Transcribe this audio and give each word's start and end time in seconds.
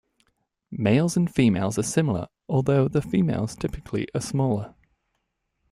Males 0.71 1.15
and 1.15 1.31
females 1.31 1.77
are 1.77 1.83
similar, 1.83 2.27
although 2.49 2.87
the 2.87 3.03
females 3.03 3.55
typically 3.55 4.07
are 4.15 4.19
smaller. 4.21 4.73